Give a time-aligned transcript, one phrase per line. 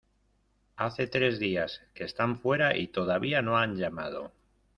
[0.77, 4.31] Hace tres días que están fuera y todavía no han llamado.